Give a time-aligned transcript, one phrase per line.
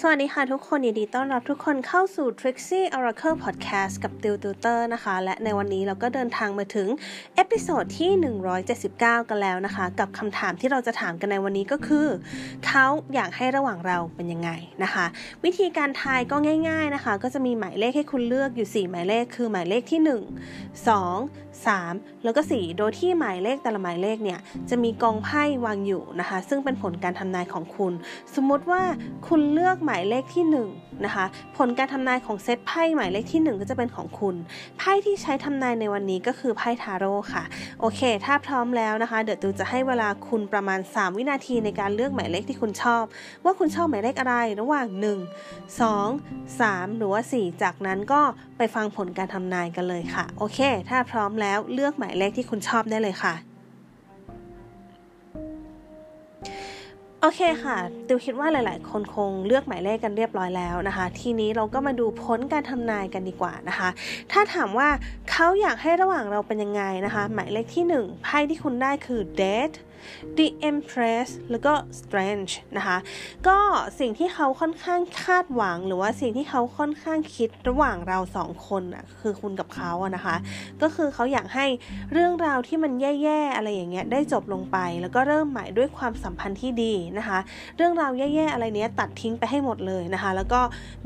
[0.00, 6.88] สวัสดีค่ะทุกคนยินดีต้อนรับทุกคนเข้าสู่ Trixie Oracle Podcast กับติวติวเตอร์นะคะ และในวันนี้เราก็เดินทางมาถึง
[7.34, 8.10] episode ที่
[8.70, 12.06] 179 กันแล้วนะคะ กับคำถามที่เราจะถามกันในวันนี้ก็คือ
[12.66, 14.50] เขาอยากให้ระหว่างเราเป็นยังไง
[14.82, 15.06] นะคะ
[15.44, 16.36] วิธีการทายก็
[16.68, 20.10] ง่ายๆนะคะ ก็จะมีหมายเลขให้คุณเลือกอยู่ 4 หมายเลขคือหมายเลขที่ 1
[20.88, 24.38] 2 3 แล้วก็ 4 โดยที่หมายเลขแต่ละหมายเลขเนี่ย
[24.70, 27.92] จะมีกองไพ่วางอยู่นะคะ ซึ่งเป็นผลการทำนายของคุณ
[28.34, 28.82] สมมติว่า
[29.28, 34.34] คุณเลือกหมายเลขที่1นะคะผลการทำนายของเซตไพ่หมายเลขที่ 1 ก็จะเป็นของคุณ
[34.78, 37.44] ไพ่ที่ใช้ทำนายในวันนี้ก็คือไพ่ทาโร่ค่ะ
[37.80, 43.04] โอเค ถ้าพร้อมแล้วนะคะ เดี๋ยวตูจะให้เวลาคุณประมาณ 3 วินาทีในการเลือกหมายเลขที่คุณชอบ
[43.44, 48.20] ว่าคุณชอบหมายเลขอะไรระหว่าง 1 2 3 หรือว่า 4 จากนั้นก็
[48.56, 53.34] ไปฟังผลการทำนายกันเลยค่ะ โอเค ถ้าพร้อมแล้วเลือกหมายเลขที่คุณชอบได้เลยค่ะ
[57.26, 57.78] โอเคค่ะ
[58.08, 63.88] ติวคิดว่าหลาย ๆ คนคงเลือกหมายเลขกันเรียบร้อยแล้วนะคะ ทีนี้เราก็มาดูผลการทำนายกันดีกว่านะคะ
[64.32, 64.88] ถ้าถามว่า
[65.30, 69.74] เขาอยากให้ระหว่างเราเป็นยังไงนะคะ หมายเลขที่ 1 ไพ่ที่คุณได้คือ Death
[70.38, 72.98] The Empress แล้วก็ Strange นะคะ
[73.48, 73.58] ก็
[74.00, 80.36] สิ่งที่เขาค่อนข้างคาดหวัง หรือว่าสิ่งที่เขาค่อนข้างคิดระหว่างเราสองคนอะคือคุณกับเขาอะนะคะ
[80.82, 81.66] ก็คือเขาอยากให้
[82.12, 87.38] เรื่องราวที่มันแย่ๆอะไรอย่างเงี้ยได้จบลงไป แล้วก็เริ่มใหม่ด้วยความสัมพันธ์ที่ดีนะคะ
[87.76, 90.60] เรื่องราวแย่ๆอะไรเนี้ยตัดทิ้งไปให้หมดเลยนะคะ แล้วก็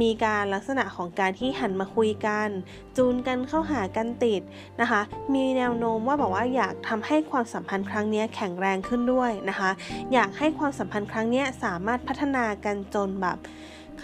[0.00, 2.48] มีการลักษณะของการที่หันมาคุยกัน
[2.96, 4.42] จูนกันเข้าหากันติด
[4.80, 5.00] นะคะ
[5.34, 9.70] มีแนวโน้มว่าบอกว่าอยากทำให้ความสัมพันธ์ครั้งนี้แข็งแรงขึ้นด้วยนะคะ
[10.12, 13.38] อยากให้ความสัมพันธ์ครั้งนี้สามารถพัฒนากันจนแบบ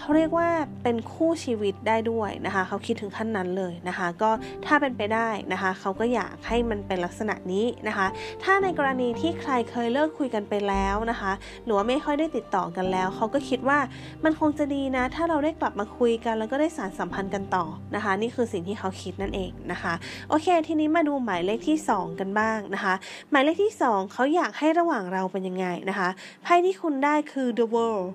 [0.01, 0.49] เขาเรียกว่า
[0.83, 4.31] เป็นคู่ชีวิตได้ด้วยนะคะเขาคิดถึงขั้นนั้นเลยนะคะ ก็
[4.67, 8.07] ถ้าเป็นไปได้นะคะเขาก็อยากให้มันเป็นลักษณะนี้นะคะ
[8.43, 11.33] ถ้าในกรณีที่ใครเคยเลิกคุยกันไปแล้วนะคะ
[11.65, 13.79] หรือว่าไม่ค่อยได้ติดต่อกันแล้วเขาก็คิดว่า
[14.25, 17.65] มันคงจะดีนะ ถ้าเราได้กลับมาคุยกัน แล้วก็ได้สารสัมพันธ์กันต่อ
[17.95, 19.95] นะคะ นี่คือสิ่งที่เขาคิดนั่นเองนะคะ
[20.29, 22.95] โอเค ทีนี้มาดูหมายเลขที่ 2 กันบ้างนะคะ
[23.31, 26.09] หมายเลขที่ 2เขาอยากให้ระหว่างเราเป็นยังไงนะคะ
[26.43, 28.09] ไพ่ที่คุณได้คือ the world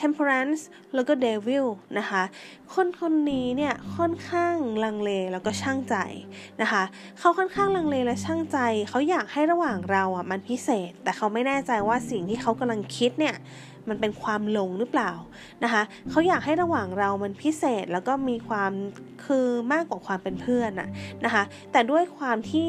[0.00, 0.62] temperance
[0.94, 1.66] แล้วก็ devil
[1.98, 2.22] นะคะ
[2.74, 5.96] คนคนนี้เนี่ยค่อนข้างลังเลแล้วก็ช่างใจ
[6.60, 6.82] นะคะ
[7.18, 8.58] เขาค่อนข้างลังเลและช่างใจ
[8.88, 13.36] เขาอยากให้ระหว่างเราอะมันพิเศษ แต่เขาไม่แน่ใจว่าสิ่งที่เขากำลังคิดเนี่ย
[13.88, 15.12] มันเป็นความหลงหรือเปล่า
[15.64, 18.72] นะคะ เขาอยากให้ระหว่างเรามันพิเศษแล้วก็มีความ
[19.24, 20.88] คือมากกว่าความเป็นเพื่อนอะ
[21.24, 22.68] นะคะ แต่ด้วยความที่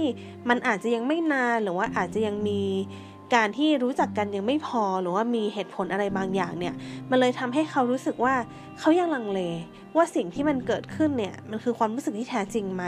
[0.49, 2.61] มันอาจจะยังไม่นานหรือว่าอาจจะยังมี
[3.33, 6.73] การที่รู้จักกันยังไม่พอหรือว่ามีเหตุผลอะไรบางอย่างเนี่ย
[7.09, 8.33] มันเลยทำให้เขารู้สึกว่า
[8.79, 9.41] เขายังลังเล
[9.95, 12.83] ว่าสิ่งที่มันเกิดขึ้นเนี่ยมันคือความรู้สึกที่แท้จริงไหม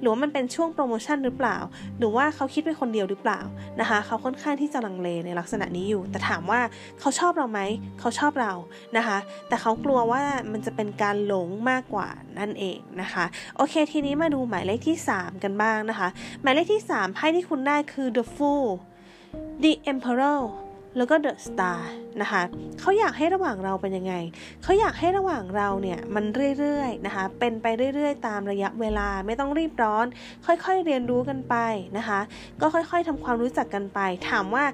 [0.00, 1.58] หรือว่ามันเป็นช่วงโปรโมชั่นหรือเปล่า
[1.98, 3.40] หรือว่าเขาคิดเป็นคนเดียวหรือเปล่า
[3.80, 6.60] นะคะ เขาค่อนข้างที่จะลังเลในลักษณะนี้อยู่ แต่ถามว่า
[7.00, 7.60] เขาชอบเราไหม
[8.00, 8.52] เขาชอบเรา
[8.96, 12.08] นะคะ แต่เขากลัวว่ามันจะเป็นการหลงมากกว่า
[12.38, 13.24] นั่นเองนะคะ
[13.56, 16.08] โอเค ทีนี้มาดูหมายเลขที่ 3 กันบ้างนะคะ
[16.42, 18.68] หมายเลขที่3ไพ่ที่คุณได้คือ the fool
[19.62, 20.40] The Emperor
[20.96, 21.78] แล้วก็ The Star
[22.22, 22.42] นะคะ
[22.80, 24.14] เขาอยากให้ระหว่างเราเป็นยังไง
[24.62, 26.24] เขาอยากให้ระหว่างเราเนี่ยมัน
[26.58, 30.06] เรื่อยๆนะคะ เป็นไปเรื่อยๆ ตามระยะเวลาไม่ต้องรีบร้อน
[30.46, 31.56] ค่อยๆเรียนรู้กันไป
[31.98, 32.20] นะคะ
[32.60, 34.64] ก็ค่อยๆทำความรู้จักกันไป ถามว่า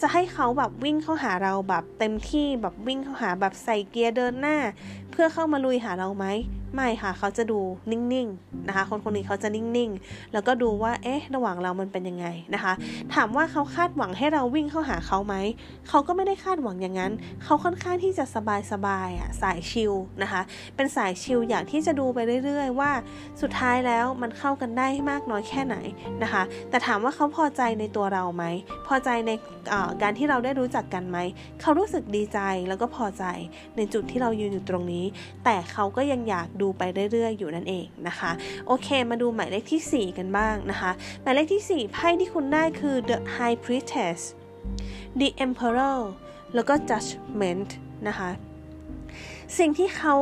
[0.00, 4.56] จะให้เขาแบบวิ่งเข้าหาเราแบบเต็มที่แบบวิ่งเข้าหาแบบใส่เกียร์เดินหน้า
[5.22, 6.26] พื่อเข้ามาลุยหาเราไหม
[6.74, 7.60] ไม่ค่ะเขาจะดู
[7.90, 12.72] นิ่งๆนะคะ คนคนนี้เขาจะนิ่งๆ แล้วก็ดูว่าเอ๊ะระหว่างเรามันเป็นยังไงนะคะ
[13.14, 15.34] ถามว่าเขาคาดหวังให้เราวิ่งเข้าหาเขาไหม
[15.88, 17.12] เขาก็ไม่ได้คาดหวังอย่างนั้น
[17.44, 18.24] เขาค่อนข้างที่จะ
[18.72, 19.92] สบายๆอะสายชิล
[20.22, 20.42] นะคะ
[20.76, 22.90] เป็นสายชิลอยากที่จะดูไปเรื่อยๆ ว่า
[23.40, 25.76] สุดท้ายแล้วมันเข้ากันได้มากน้อยแค่ไหน
[26.22, 28.44] นะคะ แต่ถามว่าเขาพอใจในตัวเราไหม
[28.86, 29.30] พอใจใน
[30.02, 31.18] การที่เราได้รู้จักกันไหม
[31.60, 32.38] เขารู้สึกดีใจ
[32.68, 33.24] แล้วก็พอใจ
[33.76, 35.04] ในจุดที่เรายืนอยู่ตรงนี้
[35.44, 36.82] แต่เขาก็ยังอยากดูไป
[37.12, 38.30] เรื่อยๆ อยู่นั่นเองนะคะ
[38.66, 40.90] โอเค มาดูหมายเลขที่ 4 กันบ้างนะคะ
[41.22, 44.20] หมายเลขที่ 4 ไพ่ที่คุณได้คือ the high priestess
[45.20, 46.00] the emperor
[46.54, 47.70] แล้วก็ judgment
[48.08, 48.30] นะคะ
[49.58, 50.14] สิ่งที่เขา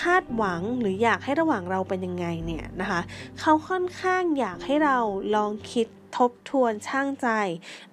[0.00, 3.00] คาดหวังหรืออยากให้ระหว่างเราเป็นยังไงเนี่ยนะคะ
[3.40, 4.98] เขาค่อนข้างอยากให้เรา
[5.36, 7.28] ลองคิด ทบทวนช่างใจ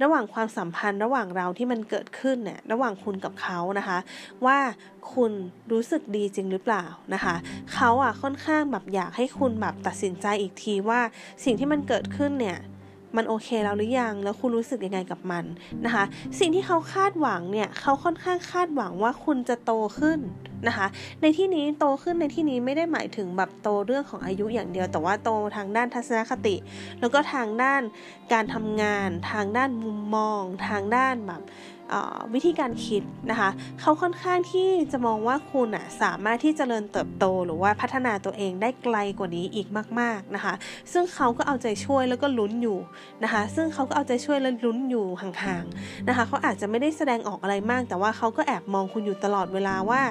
[0.01, 3.97] ระหว่างความสัมพันธ์ ระหว่างเราที่มันเกิดขึ้นเนี่ยระหว่างคุณกับเขานะคะ
[4.45, 4.57] ว่า
[5.13, 5.31] คุณ
[5.71, 7.35] รู้สึกดีจริงหรือเปล่านะคะ
[7.73, 11.01] เขาอะค่อนข้างแบบอยากให้คุณแบบตัดสินใจอีกทีว่า
[11.43, 12.57] สิ่งที่มันเกิดขึ้นเนี่ย
[13.17, 15.45] มันโอเคแล้วหรือยัง แล้วคุณรู้สึกยังไงกับมัน
[15.85, 16.03] นะคะ
[16.39, 20.19] สิ่งที่เขาคาดหวังเนี่ยเขาค่อนข้างคาดหวังว่าคุณจะโตขึ้น
[20.67, 20.87] นะคะ
[21.21, 26.55] ในที่นี้โตขึ้นในที่นี้ไม่ได้หมายถึงแบบโตเรื่องของอายุอย่างเดียว แต่ว่าโตทางด้านทัศนคติ
[26.99, 27.81] แล้วก็ทางด้าน
[28.33, 31.41] การทำงาน ทางด้านมุมมอง ทางด้านแบบ
[32.33, 33.49] วิธีการคิดนะคะ
[33.81, 39.67] เขาค่อนข้างที่จะมองว่าคุณอะสามารถที่จะเจริญเติบโต หรือว่าพัฒนาตัวเองได้ไกลกว่านี้อีก
[39.99, 40.53] มาก ๆนะคะ
[40.93, 42.77] ซึ่งเขาก็เอาใจช่วยแล้วก็ลุ้นอยู่
[43.23, 50.01] นะคะ ซึ่งเขาก็เอาใจช่วยและลุ้นอยู่ห่างๆนะคะเขาอาจจะไม่ได้แสดงออกอะไรมาก แต่ว่าเขาก็แอบมองคุณอยู่ตลอดเวลาว่า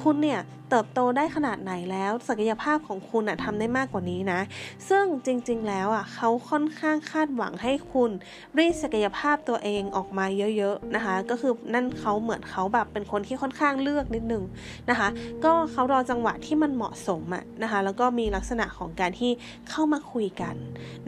[0.00, 0.40] คุณเนี่ย
[0.72, 4.40] เติบโตได้ขนาดไหนแล้ว ศักยภาพของคุณอะทำได้มากกว่านี้นะ
[4.88, 8.10] ซึ่งจริงๆแล้วอะเขาค่อนข้างคาดหวังให้คุณ
[8.58, 10.26] รีดศักยภาพตัวเองออกมา
[10.56, 14.42] เยอะๆนะคะก็คือนั่นเขาเหมือนเขาแบบเป็นคนที่ค่อนข้างเลือกนิดนึง
[14.90, 15.08] นะคะ
[15.44, 19.30] ก็เขารอจังหวะที่มันเหมาะสมอะนะคะแล้วก็มีลักษณะของการที่
[19.70, 20.54] เข้ามาคุยกัน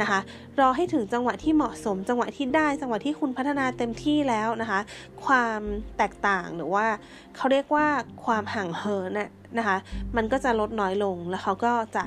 [0.01, 0.19] นะคะ
[0.61, 4.81] รอให้ถึงจังหวะที่เหมาะสม จังหวะที่ได้จังหวะที่คุณพัฒนาเต็มที่แล้วนะคะ
[5.25, 5.61] ความ
[5.97, 6.87] แตกต่างหรือว่า
[7.37, 7.87] เขาเรียกว่า
[8.25, 9.77] ความห่างเหินน่ะนะคะ
[10.17, 12.05] มันก็จะลดน้อยลงแล้วเขาก็จะ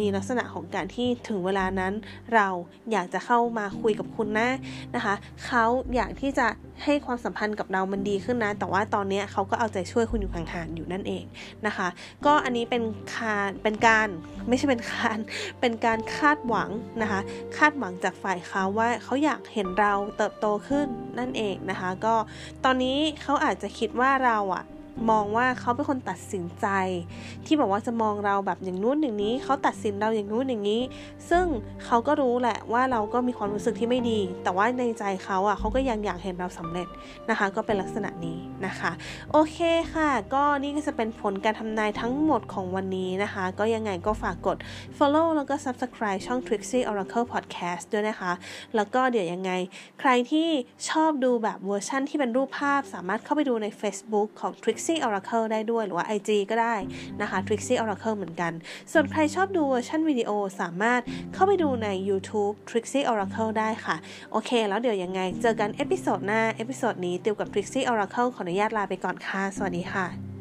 [0.00, 1.92] มีลักษณะของการที่ถึงเวลานั้น
[2.34, 2.48] เรา
[2.92, 4.48] อยากจะเข้ามาคุยกับคุณนะ
[4.94, 5.14] นะคะ
[5.46, 5.64] เขา
[5.94, 6.46] อยากที่จะ
[6.84, 11.24] ให้ความสัมพันธ์กับเรามันดีขึ้นนะ แต่ว่าตอนนี้เขาก็เอาใจช่วยคุณอยู่ห่างๆอยู่นั่นเอง
[11.66, 11.88] นะคะ
[12.26, 12.82] ก็อันนี้เป็น
[13.14, 14.08] คารเป็นการ
[14.48, 15.18] ไม่ใช่เป็นการ
[15.60, 16.70] เป็นการคาดหวัง
[17.02, 17.20] นะคะ
[17.56, 20.86] คาดหวังจากฝ่ายเขาว่าเขาอยากเห็นเราเติบโตขึ้น
[21.18, 22.14] นั่นเองนะคะ ก็
[22.64, 24.64] ตอนนี้เขาอาจจะคิดว่าเราอะ
[25.10, 26.66] มองว่าเขาเป็นคนตัดสินใจ
[27.46, 30.82] ที่บอกว่าจะมองเราแบบอย่างนู้นอย่างนี้ เขาตัดสินเราอย่างนู้นอย่างนี้
[31.30, 31.44] ซึ่ง
[31.84, 36.88] เขาก็รู้แหละว่าเราก็มีความรู้สึกที่ไม่ดี แต่ว่าในใจเขาอะเขาก็ยังอยากเห็นเราสำเร็จ
[37.30, 38.90] นะคะ ก็เป็นลักษณะนี้นะคะ
[39.32, 39.58] โอเค
[39.94, 44.56] ค่ะ ก็นี่ก็จะเป็นผลการทำนายทั้งหมดของวันนี้นะคะ ก็ยังไงก็ฝากกด
[44.96, 48.32] follow แล้วก็ subscribe ช่อง Trixie Oracle Podcast ด้วยนะคะ
[48.76, 49.50] แล้วก็เดี๋ยวยังไง
[50.00, 50.48] ใครที่
[50.88, 56.76] ชอบดูแบบเวอร์ชั่นที่เป็นรูปภาพสามารถเข้าไปดูใน Facebook ของ Trixie Trixie Oracle ได้ด้วยหรือว่า IG ก็ได้
[57.20, 58.52] นะคะ Trixie Oracle เหมือนกัน
[58.92, 61.00] ส่วนใครชอบดูเวอร์ชันวิดีโอสามารถ
[61.34, 63.96] เข้าไปดูใน YouTube Trixie Oracle ได้ค่ะ
[64.32, 70.33] โอเค แล้วเดี๋ยวยังไง เจอกัน episode หน้า episode นี้ติวกับ Trixie Oracle ขออนุญาตลาไปก่อนค่ะ สวัสดีค่ะ